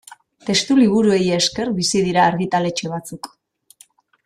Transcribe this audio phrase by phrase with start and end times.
[0.45, 3.31] Testuliburuei esker bizi dira argitaletxe batzuk.